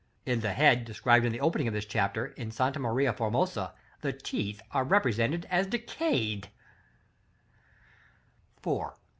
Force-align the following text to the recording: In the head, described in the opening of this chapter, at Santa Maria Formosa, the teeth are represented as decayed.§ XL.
In 0.25 0.39
the 0.39 0.53
head, 0.53 0.83
described 0.83 1.25
in 1.27 1.31
the 1.31 1.39
opening 1.39 1.67
of 1.67 1.75
this 1.75 1.85
chapter, 1.85 2.33
at 2.35 2.53
Santa 2.53 2.79
Maria 2.79 3.13
Formosa, 3.13 3.75
the 4.01 4.11
teeth 4.11 4.59
are 4.71 4.83
represented 4.83 5.45
as 5.51 5.67
decayed.§ 5.67 6.49
XL. 8.95 8.99